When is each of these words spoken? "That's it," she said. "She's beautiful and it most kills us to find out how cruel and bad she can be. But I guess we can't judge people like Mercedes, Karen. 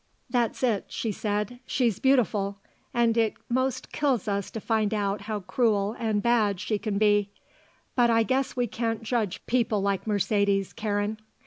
"That's 0.31 0.63
it," 0.63 0.85
she 0.89 1.11
said. 1.11 1.59
"She's 1.67 1.99
beautiful 1.99 2.57
and 2.91 3.15
it 3.15 3.35
most 3.49 3.91
kills 3.91 4.27
us 4.27 4.49
to 4.49 4.59
find 4.59 4.95
out 4.95 5.21
how 5.21 5.41
cruel 5.41 5.95
and 5.99 6.23
bad 6.23 6.59
she 6.59 6.79
can 6.79 6.97
be. 6.97 7.29
But 7.95 8.09
I 8.09 8.23
guess 8.23 8.55
we 8.55 8.65
can't 8.65 9.03
judge 9.03 9.45
people 9.45 9.79
like 9.79 10.07
Mercedes, 10.07 10.73
Karen. 10.73 11.19